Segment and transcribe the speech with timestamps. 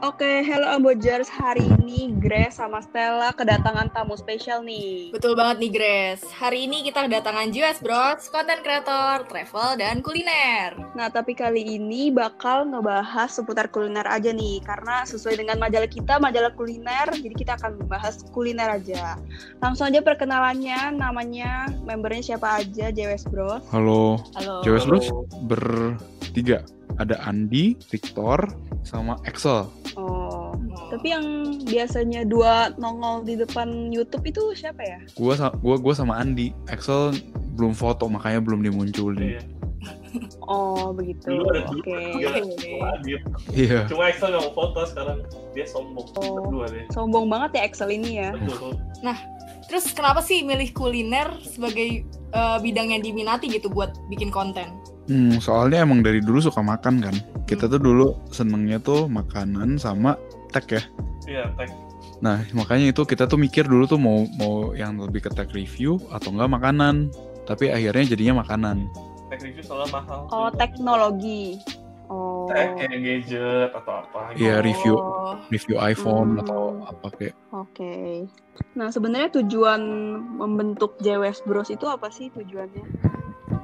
[0.00, 1.28] Oke, hello Ambojers.
[1.28, 5.12] Hari ini Grace sama Stella kedatangan tamu spesial nih.
[5.12, 6.24] Betul banget nih Grace.
[6.40, 10.72] Hari ini kita kedatangan JS Bros, konten kreator, travel, dan kuliner.
[10.96, 14.64] Nah, tapi kali ini bakal ngebahas seputar kuliner aja nih.
[14.64, 19.20] Karena sesuai dengan majalah kita, majalah kuliner, jadi kita akan membahas kuliner aja.
[19.60, 23.60] Langsung aja perkenalannya, namanya, membernya siapa aja, JS Bros.
[23.68, 24.64] Halo, Halo.
[24.64, 25.06] JWS Bros
[25.44, 26.64] bertiga.
[26.96, 28.44] Ada Andi, Victor,
[28.82, 29.68] sama Excel.
[29.94, 30.56] Oh,
[30.90, 31.24] tapi yang
[31.68, 34.98] biasanya dua nongol di depan YouTube itu siapa ya?
[35.14, 36.50] Gua, gua, gua sama Andi.
[36.66, 37.14] Excel
[37.54, 39.38] belum foto, makanya belum dimunculin.
[39.38, 39.42] Iya.
[40.50, 41.30] Oh, begitu.
[41.46, 41.94] Oke.
[42.82, 43.20] hadir.
[43.54, 43.86] Iya.
[43.86, 45.22] Cuma Excel nggak mau foto sekarang
[45.54, 46.06] dia sombong.
[46.18, 46.42] Oh.
[46.42, 46.84] Berdua deh.
[46.90, 48.34] Sombong banget ya Excel ini ya.
[48.34, 48.74] Betul.
[49.70, 54.79] Terus kenapa sih milih kuliner sebagai eh, bidang yang diminati gitu buat bikin konten?
[55.10, 57.14] Hmm, soalnya emang dari dulu suka makan kan.
[57.42, 60.14] Kita tuh dulu senengnya tuh makanan sama
[60.54, 60.82] tech ya.
[61.26, 61.66] Iya, tag.
[62.22, 65.98] Nah, makanya itu kita tuh mikir dulu tuh mau mau yang lebih ke tech review
[66.14, 67.10] atau enggak makanan.
[67.42, 68.86] Tapi akhirnya jadinya makanan.
[69.26, 70.30] Tag review soalnya mahal.
[70.30, 71.58] Oh, teknologi.
[72.06, 72.46] Oh.
[72.46, 74.20] Tag kayak gadget atau apa.
[74.34, 74.46] gitu.
[74.46, 76.42] Iya, review Oh, review iPhone Hmm.
[76.42, 78.26] atau apa kayak Oke.
[78.74, 79.82] Nah, sebenarnya tujuan
[80.38, 82.86] membentuk JWS Bros itu apa sih tujuannya?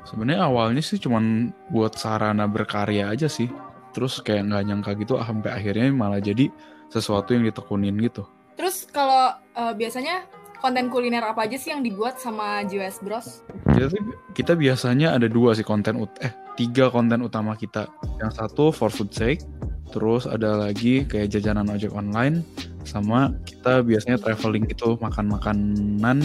[0.06, 3.50] Sebenarnya awalnya sih cuman buat sarana berkarya aja sih.
[3.90, 6.48] Terus kayak nggak nyangka gitu ah, sampai akhirnya malah jadi
[6.88, 8.22] sesuatu yang ditekunin gitu.
[8.54, 10.24] Terus kalau eh, biasanya
[10.62, 13.44] konten kuliner apa aja sih yang dibuat sama JS Bros?
[13.74, 17.90] Kita tuh kita biasanya ada dua sih konten ut eh tiga konten utama kita.
[18.18, 19.44] Yang satu for food sake,
[19.92, 22.42] terus ada lagi kayak jajanan ojek online,
[22.88, 26.18] sama kita biasanya traveling gitu makan makanan,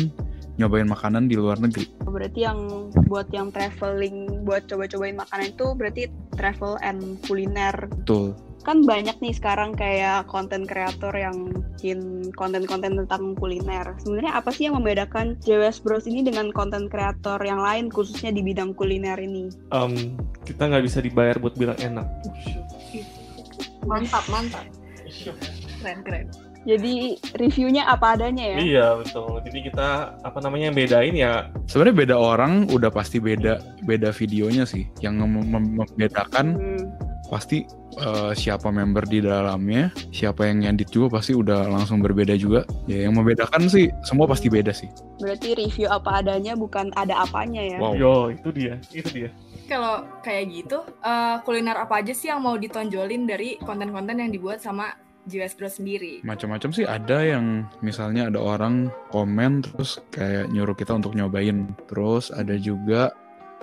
[0.62, 1.90] nyobain makanan di luar negeri.
[2.06, 7.74] Berarti yang buat yang traveling, buat coba-cobain makanan itu berarti travel and kuliner.
[8.06, 8.38] Betul.
[8.62, 11.50] Kan banyak nih sekarang kayak konten kreator yang
[11.82, 13.98] bikin konten-konten tentang kuliner.
[14.06, 18.46] Sebenarnya apa sih yang membedakan JWS Bros ini dengan konten kreator yang lain khususnya di
[18.46, 19.50] bidang kuliner ini?
[19.74, 20.14] Em,
[20.46, 22.06] kita nggak bisa dibayar buat bilang enak.
[23.90, 24.70] Mantap, mantap.
[25.82, 26.51] Keren, keren.
[26.62, 28.58] Jadi reviewnya apa adanya ya?
[28.62, 29.42] Iya betul.
[29.42, 29.88] Jadi kita
[30.22, 31.34] apa namanya yang bedain ya
[31.66, 34.86] Sebenarnya beda orang udah pasti beda beda videonya sih.
[35.02, 36.86] Yang mem- mem- membedakan Hmm.
[37.32, 42.64] pasti eh, siapa member di dalamnya, siapa yang ngedit juga pasti udah langsung berbeda juga.
[42.88, 44.88] Ya yang membedakan sih semua pasti beda sih.
[45.20, 47.78] Berarti review apa adanya bukan ada apanya ya?
[47.84, 47.94] Wow.
[48.00, 49.30] yo itu dia, itu dia.
[49.68, 54.60] Kalau kayak gitu, eh, kuliner apa aja sih yang mau ditonjolin dari konten-konten yang dibuat
[54.60, 54.92] sama
[55.30, 56.22] JS Bros sendiri?
[56.26, 61.70] Macam-macam sih ada yang misalnya ada orang komen terus kayak nyuruh kita untuk nyobain.
[61.86, 63.14] Terus ada juga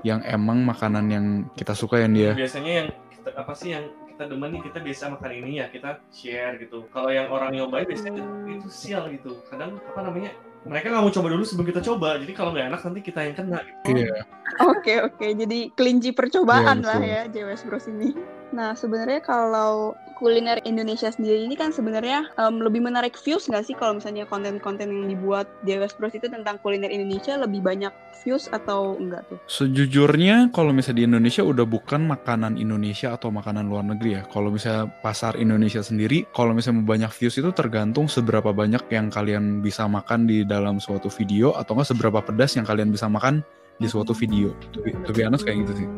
[0.07, 1.27] yang emang makanan yang
[1.59, 2.31] kita suka yang dia.
[2.35, 3.85] Biasanya yang kita apa sih yang
[4.19, 6.87] kita demen nih kita biasa makan ini ya kita share gitu.
[6.91, 9.43] Kalau yang orang nyobain biasanya itu sial gitu.
[9.47, 10.35] Kadang apa namanya
[10.67, 12.19] mereka nggak mau coba dulu sebelum kita coba.
[12.19, 13.61] Jadi kalau nggak enak nanti kita yang kena.
[13.87, 14.03] Gitu.
[14.03, 14.27] Iya.
[14.67, 18.11] Oke oke, jadi kelinci percobaan Iya, lah ya JWS Bros ini.
[18.51, 23.75] Nah sebenarnya kalau kuliner Indonesia sendiri ini kan sebenarnya em, lebih menarik views nggak sih
[23.79, 27.95] kalau misalnya konten-konten yang dibuat JWS Bros itu tentang kuliner Indonesia lebih banyak
[28.27, 29.39] views atau enggak tuh?
[29.47, 34.23] Sejujurnya kalau misalnya di Indonesia udah bukan makanan Indonesia atau makanan luar negeri ya.
[34.27, 39.62] Kalau misalnya pasar Indonesia sendiri, kalau misalnya banyak views itu tergantung seberapa banyak yang kalian
[39.62, 43.47] bisa makan di dalam suatu video atau enggak seberapa pedas yang kalian bisa makan
[43.79, 44.50] di suatu video.
[44.75, 45.89] Tapi tapi honest kayak gitu sih.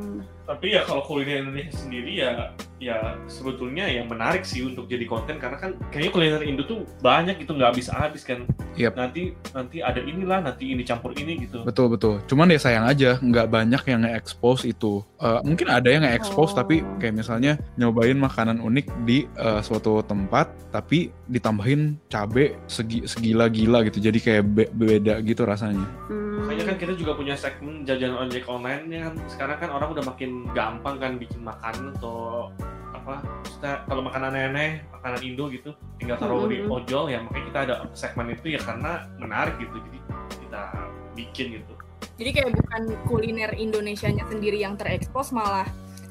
[0.50, 2.50] Tapi ya kalau kuliner Indonesia sendiri ya
[2.80, 7.38] ya sebetulnya yang menarik sih untuk jadi konten karena kan kayaknya kuliner Indo tuh banyak
[7.38, 8.42] gitu nggak habis habis kan.
[8.74, 8.98] Yap.
[8.98, 11.62] Nanti nanti ada inilah nanti ini campur ini gitu.
[11.62, 12.18] Betul betul.
[12.26, 15.06] Cuman ya sayang aja nggak banyak yang nge-expose itu.
[15.22, 16.58] Eh, mungkin ada yang nge-expose Oh.
[16.66, 23.86] tapi kayak misalnya nyobain makanan unik di eh, suatu tempat tapi ditambahin cabe segi segila-gila
[23.86, 24.02] gitu.
[24.02, 25.84] Jadi kayak be- beda gitu rasanya.
[26.08, 26.18] Hmm.
[26.40, 30.39] Makanya kan kita juga punya segmen jajanan ojek online kan sekarang kan orang udah makin
[30.50, 32.48] gampang kan bikin makanan atau
[32.90, 36.68] apa kita kalau makanan aneh makanan Indo gitu tinggal taruh di Mhm.
[36.68, 39.98] ojol ya makanya kita ada segmen itu ya karena menarik gitu jadi
[40.38, 40.62] kita
[41.14, 41.74] bikin gitu
[42.16, 45.64] Jadi kayak bukan kuliner Indonesianya sendiri yang terekspos, malah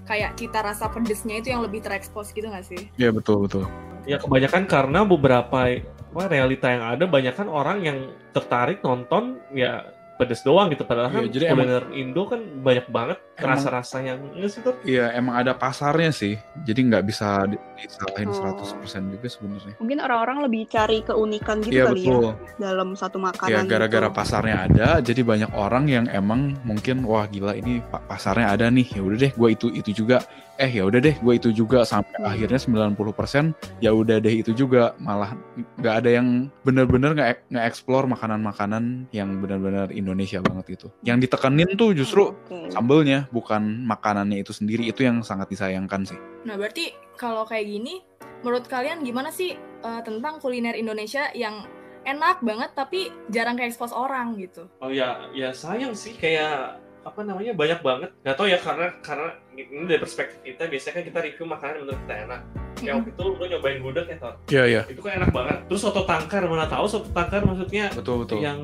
[0.06, 2.90] kayak cita rasa pedesnya itu yang lebih terekspos gitu nggak sih?
[2.98, 3.70] Ya betul betul.
[4.10, 7.98] ya kebanyakan karena beberapa apa, realita yang ada banyak kan orang yang
[8.34, 9.86] tertarik nonton ya
[10.20, 13.98] pedes doang gitu padahal Iya, kan jadi emang- kuliner Indo kan banyak banget Emang- rasa-rasa
[14.04, 18.36] yang enggak sih tuh Iya emang ada pasarnya sih, jadi nggak bisa di- disalahin Oh.
[18.36, 19.74] 100% juga sebenarnya.
[19.80, 22.22] Mungkin orang-orang lebih cari keunikan gitu Iya kali betul.
[22.22, 23.56] ya dalam satu makanan.
[23.56, 24.18] Ya gara-gara gitu.
[24.20, 28.92] pasarnya ada, jadi banyak orang yang emang mungkin wah gila ini pa- pasarnya ada nih,
[28.92, 30.20] ya udah deh gue itu itu juga.
[30.60, 32.28] Eh ya udah deh gue itu juga sampai Hmm.
[32.28, 35.32] akhirnya 90% ya udah deh itu juga malah
[35.80, 36.28] nggak ada yang
[36.62, 40.88] bener-bener nggak nge-explore makanan-makanan yang benar-benar Indonesia banget gitu.
[41.06, 42.74] Yang ditekanin tuh justru Oke.
[42.74, 46.18] sambelnya bukan makanannya itu sendiri itu yang sangat disayangkan sih.
[46.50, 48.02] Nah, berarti kalau kayak gini,
[48.42, 51.62] menurut kalian gimana sih eh, tentang kuliner Indonesia yang
[52.08, 54.66] enak banget tapi jarang ke expose orang gitu?
[54.80, 59.32] oh ya ya sayang sih kayak apa namanya banyak banget nggak tahu ya karena karena
[59.56, 62.42] ini dari perspektif kita biasanya kan kita review makanan yang menurut kita enak
[62.76, 64.82] kayak waktu itu lo nyobain gudeg ya Tor Iya iya.
[64.88, 68.38] itu kan enak banget terus soto tangkar mana tahu soto tangkar maksudnya Betul betul.
[68.44, 68.60] yang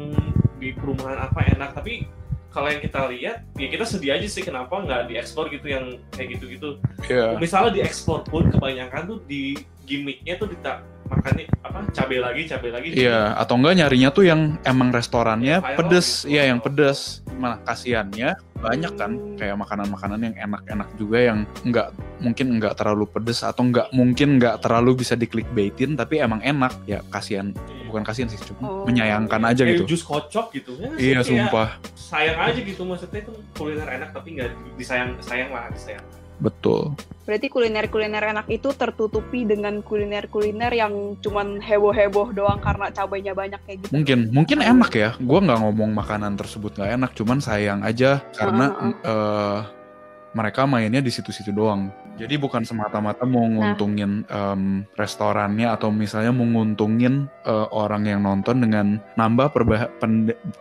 [0.57, 2.07] di perumahan apa enak tapi
[2.50, 6.40] kalau yang kita lihat ya kita sedih aja sih kenapa nggak diekspor gitu yang kayak
[6.40, 6.80] gitu-gitu
[7.12, 7.36] Iya.
[7.36, 12.88] misalnya diekspor pun kebanyakan tuh di gimmicknya tuh kita makannya apa cabai lagi cabai lagi
[12.98, 16.34] Iya, atau enggak nyarinya tuh yang emang restorannya Viral pedes, gitu.
[16.34, 17.22] iya yang pedes.
[17.38, 23.46] Malah kasihannya banyak kan kayak makanan-makanan yang enak-enak juga yang enggak mungkin enggak terlalu pedes
[23.46, 26.74] atau enggak mungkin enggak terlalu bisa di clickbaitin tapi emang enak.
[26.90, 27.54] Ya kasihan,
[27.95, 28.83] bukan kasihan sih, cuma Oh.
[28.83, 29.95] menyayangkan aja kayak gitu.
[29.95, 31.69] jus kocok gitu ya Iya, kayak sumpah.
[31.95, 36.03] sayang aja gitu maksudnya itu kuliner enak tapi nggak disayang sayang lah disayang
[36.36, 36.92] Betul.
[37.24, 43.77] Berarti kuliner-kuliner enak itu tertutupi dengan kuliner-kuliner yang cuman heboh-heboh doang karena cabainya banyak kayak
[43.80, 43.92] gitu.
[43.95, 45.09] Mungkin, mungkin enak ya.
[45.18, 48.94] Gua nggak ngomong makanan tersebut nggak enak, cuman sayang aja karena Heeh.
[49.07, 49.59] eh,
[50.35, 51.87] mereka mainnya di situ-situ doang.
[52.15, 58.63] Jadi bukan semata-mata mau nguntungin em, restorannya atau misalnya mau nguntungin eh, orang yang nonton
[58.63, 59.51] dengan nambah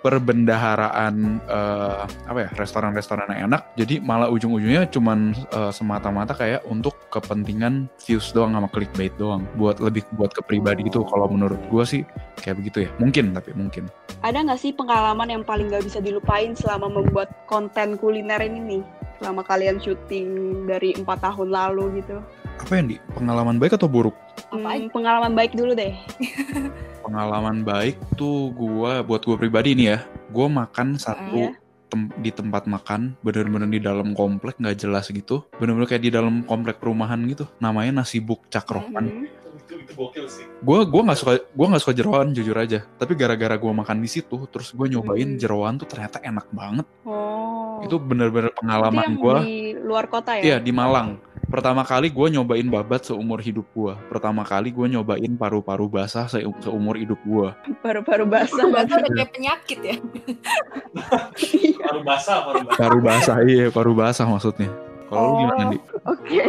[0.03, 1.15] perbendaharaan
[1.47, 3.71] eh, apa ya restoran-restoran yang enak.
[3.79, 9.47] Jadi malah ujung-ujungnya cuman eh, semata-mata kayak untuk kepentingan views doang sama clickbait doang.
[9.59, 11.07] Buat lebih buat ke pribadi gitu.
[11.07, 12.07] Kalau menurut gua sih
[12.43, 12.91] kayak begitu ya.
[12.99, 13.87] Mungkin tapi mungkin.
[14.27, 18.83] Ada nggak sih pengalaman yang paling nggak bisa dilupain selama membuat konten kuliner ini?
[19.17, 20.29] Selama kalian syuting
[20.65, 22.19] dari empat tahun lalu gitu.
[22.57, 24.15] Apa yang di pengalaman baik atau buruk?
[24.49, 25.95] Apa Hmm, pengalaman baik dulu deh.
[27.05, 29.99] pengalaman baik tuh gua buat gua pribadi nih ya
[30.31, 31.61] gua makan satu Iya.
[31.87, 36.43] tem- di tempat makan bener-bener di dalam komplek nggak jelas gitu bener-bener kayak di dalam
[36.43, 39.25] komplek perumahan gitu namanya nasi buk cakrohan Mhm.
[39.61, 43.13] itu itu gokil sih gua gua nggak suka gua nggak suka jeroan jujur aja tapi
[43.15, 45.39] gara-gara gua makan di situ terus gue nyobain Hmm.
[45.39, 47.64] jeroan tuh ternyata enak banget Oh.
[47.83, 49.35] Itu bener-bener pengalaman yang gua.
[49.43, 50.57] di luar kota iya ya?
[50.63, 51.19] di Malang.
[51.45, 53.95] Pertama kali gue nyobain babat seumur hidup gua.
[54.11, 57.55] Pertama kali gue nyobain paru-paru basah se- seumur hidup gua.
[57.79, 58.65] Baru-baru basah.
[58.67, 59.97] Berarti udah kayak penyakit ya.
[61.85, 62.79] paru basah paru basah.
[62.79, 64.71] Paru basah iya paru basah maksudnya.
[65.07, 65.39] Kalau lu Oh.
[65.47, 66.45] gimana di Oke.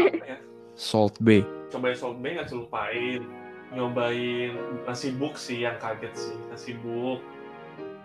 [0.74, 3.22] Salt Bay cobain Salt Bay nggak lupain.
[3.76, 4.56] Nyobain
[4.88, 6.36] nasi buk sih yang kaget sih.
[6.48, 7.20] Nasi buk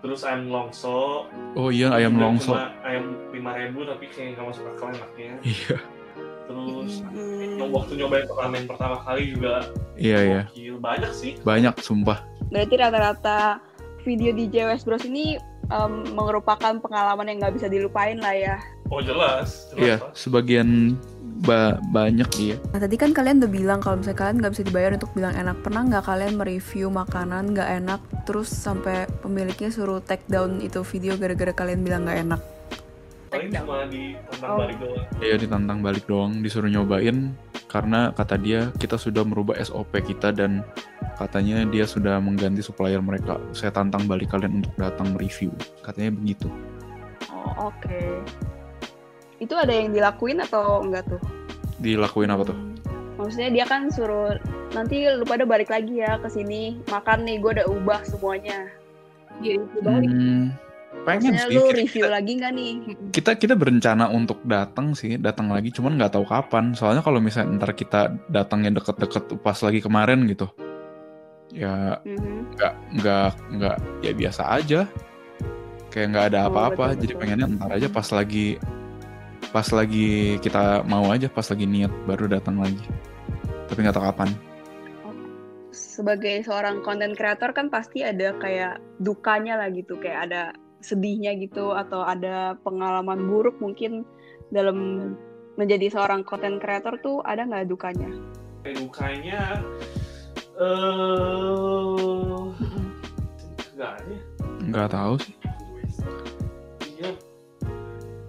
[0.00, 4.64] terus ayam longso oh iya ayam longso cuma ayam lima ribu tapi kayak nggak masuk
[4.72, 5.32] akal enaknya.
[5.44, 5.76] Iya.
[6.50, 7.62] Terus Hmm.
[7.62, 10.18] yang waktu nyobain ramen pertama kali juga iya
[10.50, 10.74] iya.
[10.74, 11.32] banyak sih.
[11.40, 12.26] Banyak sumpah.
[12.50, 13.62] Berarti rata-rata
[14.02, 15.38] video di JWS Bros ini
[15.70, 18.56] em, merupakan pengalaman yang nggak bisa dilupain lah ya.
[18.90, 19.70] oh jelas.
[19.70, 20.10] Jelas iya lah.
[20.10, 20.98] sebagian
[21.40, 22.56] ba- banyak iya.
[22.70, 25.56] Nah tadi kan kalian udah bilang kalau misalnya kalian nggak bisa dibayar untuk bilang enak.
[25.60, 31.18] Pernah nggak kalian mereview makanan nggak enak Terus sampai pemiliknya suruh take down itu video
[31.18, 32.40] gara-gara kalian bilang nggak enak?
[33.26, 34.58] Paling cuma di tentang Oh.
[34.62, 35.06] balik doang.
[35.18, 37.34] Iya ditantang balik doang disuruh nyobain.
[37.66, 40.66] Karena kata dia kita sudah merubah SOP kita dan
[41.14, 43.38] katanya dia sudah mengganti supplier mereka.
[43.50, 45.50] Saya tantang balik kalian untuk datang review
[45.82, 46.46] katanya begitu.
[47.30, 48.02] Oh oke.
[49.40, 51.20] Itu ada yang dilakuin atau enggak tuh?
[51.76, 52.58] dilakuin apa tuh
[53.16, 54.36] Maksudnya dia kan suruh
[54.70, 58.68] nanti lu pada balik lagi ya ke sini makan nih gue udah ubah semuanya.
[59.38, 60.08] Jadi itu balik.
[60.08, 60.52] Hmm,
[61.02, 62.70] pengen Maksudnya sih lu kita- review lagi nggak nih?
[63.10, 67.56] kita kita berencana untuk datang sih datang lagi cuman nggak tahu kapan soalnya kalau misalnya
[67.56, 70.48] ntar kita datangnya deket-deket pas lagi kemarin gitu
[71.50, 72.54] ya Mhm.
[72.54, 74.80] nggak nggak nggak ya biasa aja
[75.88, 77.20] kayak nggak ada Oh, apa-apa betul, jadi betul.
[77.20, 78.46] pengennya ntar aja pas lagi
[79.50, 82.86] pas lagi kita mau aja pas lagi niat baru datang lagi
[83.66, 84.30] tapi nggak tahu kapan
[85.70, 90.42] Sebagai seorang content creator kan pasti ada kayak dukanya lah gitu, kayak ada
[90.82, 94.02] sedihnya gitu atau ada pengalaman buruk mungkin
[94.50, 95.12] dalam
[95.54, 98.10] menjadi seorang content creator tuh ada nggak dukanya?
[98.64, 99.40] kayak dukanya
[100.60, 102.44] eh
[103.76, 104.20] nggak ada ya.
[104.68, 105.34] nggak tahu sih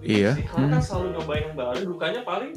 [0.02, 0.30] Iya.
[0.34, 0.44] sih.
[0.44, 0.84] Karena kan Hmm.
[0.84, 2.52] selalu nyobain yang baru, dukanya paling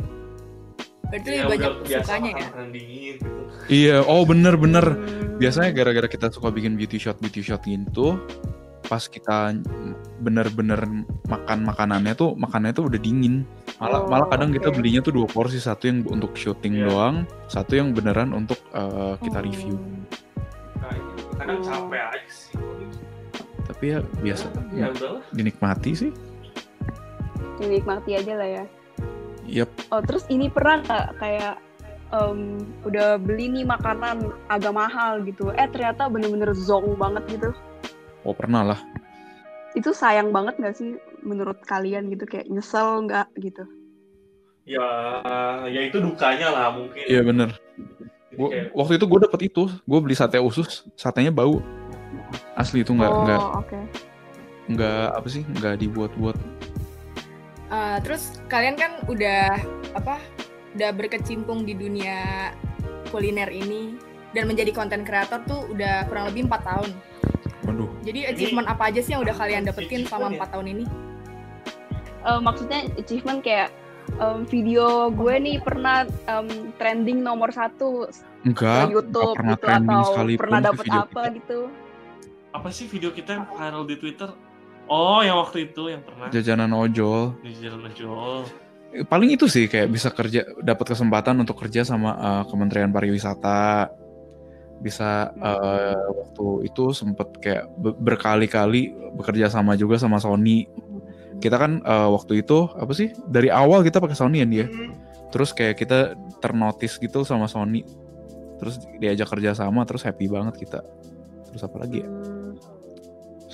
[1.06, 2.48] Berarti ya banyak sukanya ya.
[2.66, 3.30] dingin gitu.
[3.68, 4.86] Iya, oh bener-bener.
[4.86, 5.38] Hmm.
[5.38, 8.18] Biasanya gara-gara kita suka bikin beauty shot beauty shot gitu,
[8.82, 9.54] pas kita
[10.18, 10.82] bener-bener
[11.26, 13.46] makan makanannya tuh makanannya tuh udah dingin.
[13.76, 14.78] Malah Oh, malah kadang kita oke.
[14.80, 16.88] belinya tuh dua porsi, satu yang untuk syuting Iya.
[16.88, 19.46] doang, satu yang beneran untuk uh, kita Hmm.
[19.46, 19.76] review.
[20.76, 21.24] Kayak gitu.
[21.36, 21.66] Kadang Oh.
[21.66, 22.54] capek aja sih.
[23.66, 25.22] Tapi ya biasa Ya udahlah.
[25.30, 26.12] dinikmati sih.
[27.60, 28.64] Dinikmati aja lah ya.
[29.46, 29.70] Yap.
[29.94, 31.56] Oh terus ini pernah nggak kayak
[32.14, 37.50] em, udah beli nih makanan agak mahal gitu, eh ternyata bener-bener zong banget gitu.
[38.26, 38.80] Oh pernah lah.
[39.78, 43.66] Itu sayang banget nggak sih menurut kalian gitu kayak nyesel nggak gitu?
[44.66, 44.88] Ya,
[45.70, 47.06] ya itu dukanya lah mungkin.
[47.06, 47.54] Iya bener.
[48.34, 51.62] Gua, kayak, waktu itu gue dapet itu, gue beli sate usus, satenya bau.
[52.58, 53.80] Asli itu nggak oh nggak oke.
[54.74, 56.38] nggak apa sih nggak dibuat-buat.
[57.66, 59.58] Eh, terus kalian kan udah
[59.98, 60.22] apa?
[60.78, 62.52] Udah berkecimpung di dunia
[63.10, 63.98] kuliner ini
[64.38, 66.92] dan menjadi konten kreator tuh udah kurang lebih empat tahun.
[67.66, 67.90] Waduh.
[68.06, 70.34] Jadi achievement apa aja sih yang udah kalian dapetin selama ya?
[70.38, 70.86] empat tahun ini?
[72.26, 73.70] Eh, maksudnya achievement kayak
[74.22, 78.10] em, video gue nih pernah em, trending nomor satu
[78.46, 81.36] Enggak, ke YouTube nggak pernah gitu trending atau pernah dapet apa kita.
[81.42, 81.60] gitu.
[82.56, 84.30] apa sih video kita yang viral di Twitter?
[84.86, 87.34] Oh, yang waktu itu yang pernah Jajanan ojol.
[87.42, 88.46] di jalan ojol.
[88.94, 93.90] Eh, Paling itu sih kayak bisa kerja, dapat kesempatan untuk kerja sama eh, Kementerian Pariwisata.
[94.78, 100.70] Bisa eh, waktu itu sempet kayak be- berkali-kali bekerja sama juga sama Sony.
[101.42, 104.68] Kita kan eh, waktu itu apa sih dari awal kita pakai Sony ya dia.
[105.34, 107.82] Terus kayak kita ternotis gitu sama Sony.
[108.56, 110.80] Terus diajak kerja sama, terus happy banget kita.
[111.52, 112.10] Terus apa lagi ya?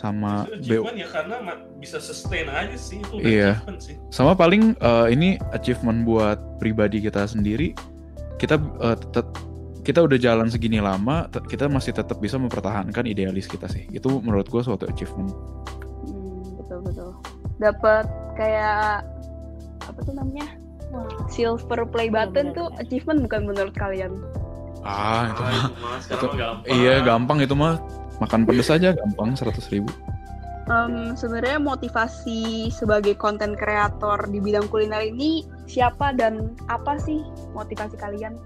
[0.01, 0.89] Sama Itu BO.
[0.91, 1.37] ya karena
[1.77, 3.61] bisa sustain aja sih itu Iya.
[3.61, 3.95] achievement sih.
[4.09, 7.77] Sama paling eh, ini achievement buat pribadi kita sendiri.
[8.35, 9.29] Kita eh, tetap
[9.81, 13.85] kita udah jalan segini lama, kita masih tetap bisa mempertahankan idealis kita sih.
[13.89, 15.29] Itu menurut gue suatu achievement.
[16.03, 17.09] hmm, betul betul.
[17.57, 18.05] Dapat
[18.35, 19.05] kayak
[19.79, 20.49] apa tuh namanya?
[21.27, 24.11] Silver play button tuh achievement bukan menurut kalian?
[24.81, 25.61] Ah, itu Ah, mah.
[25.61, 26.67] itu mah mah gampang.
[26.67, 27.75] Iya, gampang itu mah.
[28.21, 29.89] Makan pedes aja gampang 100 ribu.
[30.69, 37.97] Em, sebenarnya motivasi sebagai konten kreator di bidang kuliner ini siapa dan apa sih motivasi
[37.97, 38.37] kalian?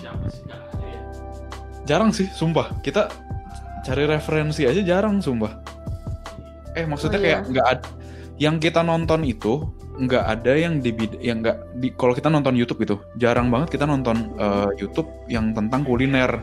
[0.00, 1.00] Siapa sih ada ya?
[1.84, 2.72] Jarang sih, sumpah.
[2.80, 3.12] Kita
[3.84, 5.52] cari referensi aja jarang, sumpah.
[6.72, 7.50] Eh, maksudnya Oh, kayak iya.
[7.52, 7.88] nggak ada
[8.40, 9.68] yang kita nonton itu
[10.00, 13.76] nggak ada yang di bid- yang nggak di kalau kita nonton YouTube itu jarang banget
[13.76, 16.40] kita nonton eh, YouTube yang tentang kuliner.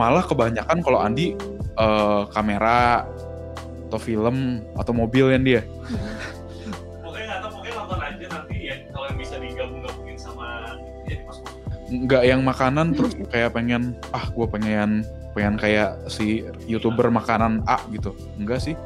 [0.00, 1.36] Malah kebanyakan kalau Andi
[1.76, 3.04] eh, kamera
[3.92, 5.60] atau film atau mobil yang dia.
[7.04, 11.20] Pokoknya nggak tahu, pokoknya nonton aja nanti ya kalau yang bisa digabung-gabungin sama ya
[11.90, 15.02] nggak yang makanan terus kayak pengen ah gue pengen
[15.34, 18.14] pengen kayak si youtuber makanan A gitu.
[18.38, 18.78] Enggak sih.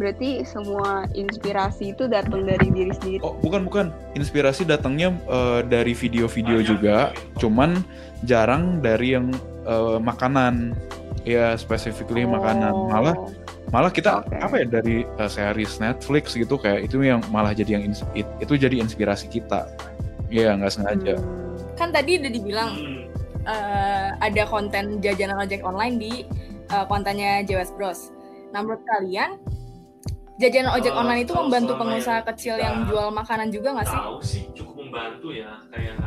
[0.00, 3.20] Berarti semua inspirasi itu datang dari diri sendiri.
[3.20, 3.86] oh bukan bukan.
[4.16, 7.12] Inspirasi datangnya eh, dari video-video juga.
[7.36, 7.84] cuman
[8.24, 9.32] jarang dari yang
[9.70, 10.74] eh, makanan
[11.22, 12.88] ya specifically makanan Oh.
[12.88, 13.14] malah
[13.70, 14.34] malah kita Oke.
[14.34, 18.34] apa ya dari eh, series Netflix gitu kayak itu yang malah jadi yang ins- it-
[18.38, 19.70] itu jadi inspirasi kita
[20.28, 21.38] ya nggak sengaja Hmm.
[21.76, 23.04] Kan tadi udah dibilang Hmm.
[23.42, 26.12] eh, ada konten jajanan ojek online di
[26.66, 28.00] eh, kontennya JWS Bros.
[28.50, 29.38] Nah menurut kalian
[30.36, 33.98] jajanan ojek online itu membantu pengusaha yang kecil yang jual makanan juga nggak sih?
[33.98, 36.00] tahu sih cukup membantu ya kayak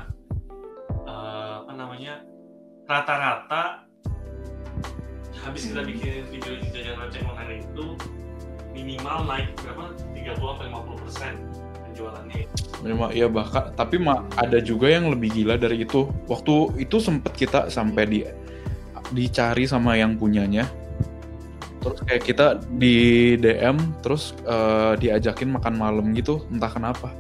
[1.04, 2.14] eh, apa namanya
[2.88, 3.88] rata-rata
[5.44, 7.86] habis kita bikin video di jajanan ojek online itu
[8.72, 11.34] minimal naik berapa 30 sampai 50 persen
[11.88, 12.44] penjualannya
[12.84, 16.12] Minimal ya bahkan tapi mah ada juga yang lebih gila dari itu.
[16.28, 18.20] Waktu itu sempet kita sampai di
[19.16, 20.68] dicari sama yang punyanya.
[21.80, 27.16] Terus kayak kita di DM terus eh, diajakin makan malam gitu, entah kenapa.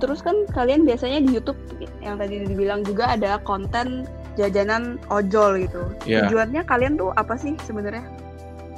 [0.00, 1.60] Terus kan kalian biasanya di YouTube
[2.00, 4.08] yang tadi dibilang juga ada konten
[4.40, 5.82] jajanan ojol gitu.
[6.08, 6.26] Iya.
[6.26, 8.02] Tujuannya kalian tuh apa sih sebenarnya?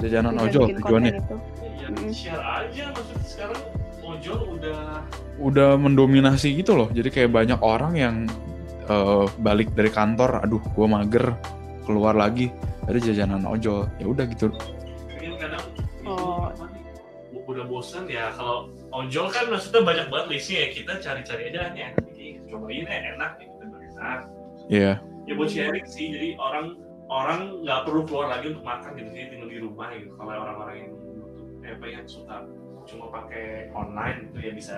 [0.02, 1.12] Jajanan bisa ojol tujuannya.
[1.22, 1.36] itu?
[1.82, 2.10] ya Mm-mm.
[2.14, 3.60] share aja maksudnya sekarang
[4.02, 4.80] ojol udah
[5.42, 6.88] Udah mendominasi gitu loh.
[6.92, 8.14] Jadi kayak banyak orang yang
[8.86, 11.34] eh, balik dari kantor, aduh gua mager,
[11.86, 12.50] keluar lagi
[12.86, 13.86] ada jajanan ojol.
[14.02, 14.50] Ya udah gitu.
[14.50, 15.64] mungkin kadang
[16.02, 16.50] Oh.
[17.46, 21.82] udah bosan ya kalau ojol kan maksudnya banyak banget listnya ya kita cari-cari aja nih
[21.92, 23.64] enak nih cobain ya enak nih kita
[23.98, 24.20] enak
[24.70, 24.92] Iya.
[25.26, 26.66] ya buat sharing sih jadi orang
[27.10, 30.76] orang nggak perlu keluar lagi untuk makan gitu sih tinggal di rumah gitu kalau orang-orang
[30.86, 31.28] yang butuh
[31.66, 32.36] eh, apa yang suka
[32.82, 33.46] cuma pakai
[33.76, 34.74] online itu ya bisa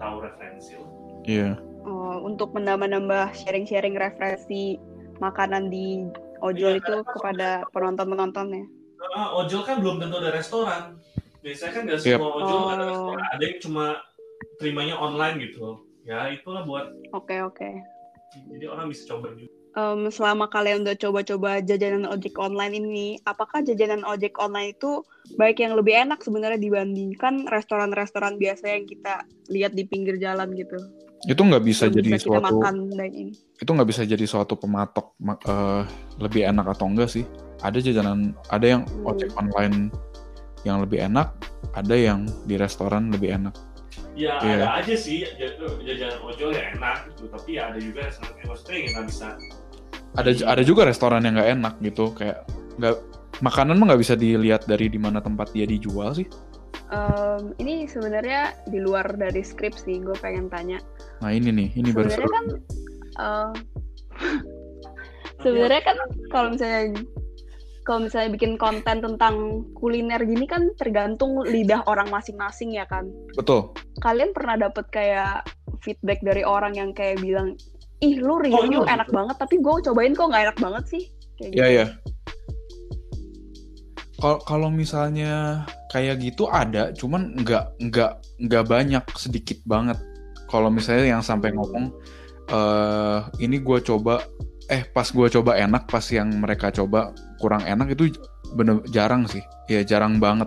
[0.00, 0.90] tahu referensi lah.
[1.22, 1.50] Iya.
[1.82, 4.78] Oh, untuk menambah-nambah sharing-sharing referensi
[5.22, 6.06] makanan di
[6.42, 8.66] ojol Iya, itu kepada penonton-penontonnya.
[9.14, 10.98] Ah, ojol kan belum tentu ada restoran.
[11.42, 12.06] Biasanya kan nggak Yep.
[12.14, 12.88] semua ojol ada Oh.
[12.88, 13.26] restoran.
[13.28, 13.84] Ada yang cuma
[14.56, 15.66] terimanya online gitu.
[16.02, 17.70] Ya itulah buat Oke, oke.
[18.48, 19.50] jadi orang bisa coba juga.
[19.72, 25.00] Em, selama kalian udah coba-coba jajanan ojek online ini, apakah jajanan ojek online itu
[25.34, 30.76] baik yang lebih enak sebenarnya dibandingkan restoran-restoran biasa yang kita lihat di pinggir jalan gitu?
[31.24, 33.28] Itu nggak bisa Yang jadi kita suatu makan dine in.
[33.32, 35.82] itu nggak bisa jadi suatu pematok ma- eh,
[36.18, 37.24] lebih enak atau enggak sih.
[37.60, 39.08] Ada jajanan, ada yang Hmm.
[39.08, 39.88] ojek online
[40.62, 41.34] yang lebih enak,
[41.74, 43.54] ada yang di restoran lebih enak.
[44.12, 44.68] Ya Iya.
[44.68, 47.32] ada aja sih jaj- jajanan ojol yang enak gitu.
[47.32, 49.28] Tapi ya ada juga restoran yang maksudnya yang nggak bisa.
[50.12, 52.44] Ada ada juga restoran yang nggak enak gitu, kayak
[52.76, 52.96] nggak
[53.40, 56.28] makanan mah nggak bisa dilihat dari di mana tempat dia dijual sih.
[56.92, 60.76] Em, ini sebenarnya di luar dari skrip sih, gue pengen tanya.
[61.24, 62.44] Nah ini nih, ini baru Sebenarnya kan,
[63.16, 63.50] eh,
[65.40, 65.96] sebenarnya kan
[66.28, 67.00] kalau misalnya
[67.82, 73.10] kalau misalnya bikin konten tentang kuliner gini kan tergantung lidah orang masing-masing ya kan.
[73.34, 73.74] Betul.
[73.98, 75.42] Kalian pernah dapet kayak
[75.82, 77.58] feedback dari orang yang kayak bilang,
[77.98, 79.18] ih lu Oh, review iya, enak betul.
[79.18, 81.02] banget, tapi gue cobain kok nggak enak banget sih.
[81.38, 81.78] Kayak Iya gitu.
[81.78, 81.86] ya.
[84.22, 88.12] Kalau kalau misalnya kayak gitu ada, cuman nggak nggak
[88.46, 89.98] nggak banyak, sedikit banget.
[90.46, 91.90] Kalau misalnya yang sampai ngomong,
[92.46, 94.22] eh ini gue coba,
[94.70, 97.10] eh pas gue coba enak, pas yang mereka coba
[97.42, 98.14] kurang enak itu
[98.54, 100.46] bener jarang sih, ya jarang banget.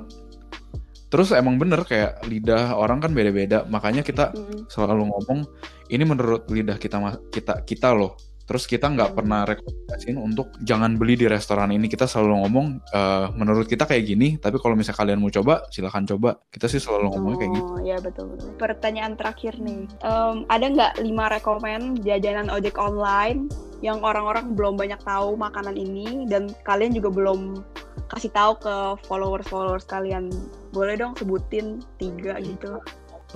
[1.12, 4.68] Terus emang bener kayak lidah orang kan beda-beda, makanya kita Mm.
[4.72, 5.44] selalu ngomong
[5.88, 6.98] ini menurut lidah kita
[7.30, 8.16] kita kita loh.
[8.46, 11.90] Terus kita nggak pernah rekomendasiin untuk jangan beli di restoran ini.
[11.90, 16.06] Kita selalu ngomong eh, menurut kita kayak gini tapi kalau misalnya kalian mau coba silahkan
[16.06, 16.38] coba.
[16.54, 17.66] Kita sih selalu ngomongnya kayak gitu.
[17.74, 18.50] Oh ya betul betul.
[18.62, 23.50] Pertanyaan terakhir nih, Em, ada nggak lima rekomen jajanan ojek online
[23.86, 27.62] yang orang-orang belum banyak tahu makanan ini dan kalian juga belum
[28.08, 28.76] kasih tahu ke
[29.06, 30.34] followers followers kalian?
[30.72, 32.82] Boleh dong sebutin tiga gitu.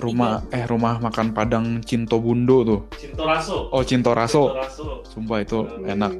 [0.00, 3.68] rumah eh rumah makan padang Cinto Bundo tuh Cinto Raso.
[3.68, 4.88] oh Cinto Raso Cinto Raso.
[5.04, 5.84] sumpah itu Hmm.
[5.86, 6.12] enak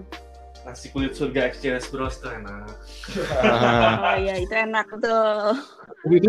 [0.61, 2.69] Nasi kulit surga XJS Bros itu enak.
[4.05, 5.57] Oh iya itu enak betul.
[6.13, 6.29] itu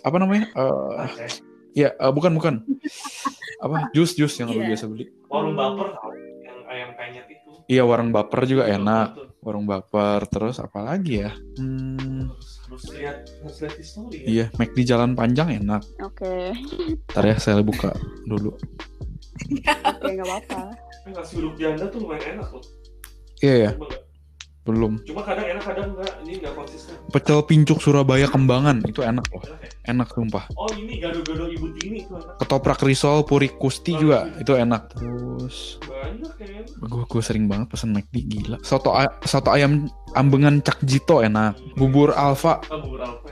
[0.00, 1.26] apa namanya Eh, Oke.
[1.74, 2.54] ya eh, bukan bukan
[3.58, 4.70] apa jus jus yang lu Iya.
[4.70, 5.98] biasa beli Warung baper
[6.74, 7.50] ayam penyet itu.
[7.66, 9.26] iya warung baper juga Itu enak tuh.
[9.40, 14.26] warung baper terus apa lagi ya hmm, Harus, harus lihat harus lihat histori ya.
[14.26, 16.52] iya McD jalan panjang enak Oke,
[17.08, 18.52] Ntar ya saya buka dulu.
[19.64, 20.60] oke nggak apa-apa.
[21.06, 22.64] Nasi uduk janda tuh lumayan enak loh.
[23.38, 24.03] Iya ya, Cuma, nggak-
[24.64, 24.96] belum.
[25.04, 26.12] cuma kadang enak kadang enggak.
[26.24, 26.96] Ini nggak konsisten.
[27.12, 29.44] Pecel pincuk Surabaya Kembangan itu enak loh.
[29.44, 29.68] Enak ya?
[29.92, 30.44] Enak sumpah.
[30.56, 32.40] Oh ini gado-gado ibu tini itu enak.
[32.40, 34.96] Ketoprak risol Puri Kusti juga itu enak.
[34.96, 36.64] Terus Banyak ya.
[36.64, 38.56] gue gue sering banget pesen McD gila.
[38.64, 39.84] Soto a- soto ayam
[40.16, 41.60] ambengan Cak Jito enak.
[41.76, 42.64] Bubur Alfa,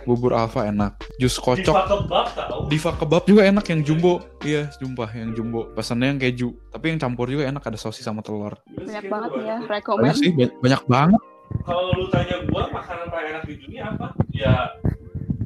[0.05, 1.01] bubur Alfa enak.
[1.17, 2.62] Jus Diva kocok kebab tau.
[2.65, 4.21] Diva kebab juga enak yang jumbo.
[4.41, 5.69] Iya, sumpah yang jumbo.
[5.71, 6.49] Pesannya yang keju.
[6.69, 8.57] Tapi yang campur juga enak ada sosis sama telur.
[8.67, 10.13] Banyak banget ya Banyak rekomen.
[10.13, 11.21] sih, ba- banyak banget.
[11.63, 14.07] Kalau lu tanya gua makanan paling enak di dunia apa?
[14.31, 14.55] Ya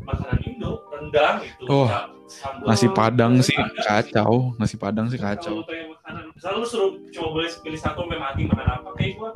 [0.00, 1.62] makanan Indo, rendang itu.
[1.66, 3.82] Oh, Ca- sambal- Nasi Padang sih Padang.
[3.82, 5.52] kacau, nasi Padang sih Kalau kacau.
[5.52, 8.88] lu tanya makanan, misalnya lu suruh coba boleh pilih satu sampai mati makan apa?
[8.94, 9.30] Kayak gua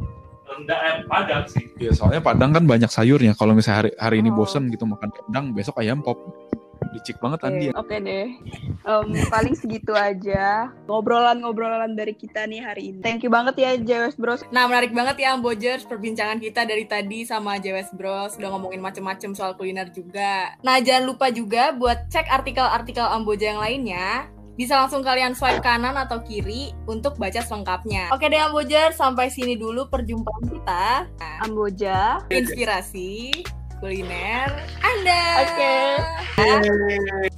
[0.47, 1.65] rendang eh, Padang sih.
[1.77, 3.35] Iya, soalnya Padang kan banyak sayurnya.
[3.35, 4.39] Kalau misalnya hari hari ini Oh.
[4.39, 6.17] bosen gitu makan Padang, besok ayam pop.
[6.91, 7.67] Licik banget Oke, Andi.
[7.71, 8.29] oke deh.
[8.83, 13.01] Em, paling segitu aja ngobrolan-ngobrolan dari kita nih hari ini.
[13.03, 14.43] Thank you banget ya JWS Bros.
[14.51, 18.35] Nah, menarik banget ya Ambojers perbincangan kita dari tadi sama JWS Bros.
[18.43, 20.59] Udah ngomongin macem-macem soal kuliner juga.
[20.67, 24.27] Nah, jangan lupa juga buat cek artikel-artikel Amboja yang lainnya.
[24.59, 28.13] Bisa langsung kalian swipe kanan atau kiri untuk baca selengkapnya.
[28.13, 31.09] Oke deh Ambojers, sampai sini dulu perjumpaan kita.
[31.41, 32.21] Amboja.
[32.29, 33.33] Inspirasi
[33.81, 34.53] kuliner
[34.85, 35.21] Anda.
[35.43, 37.30] Oke.